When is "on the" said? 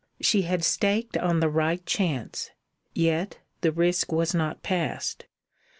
1.15-1.47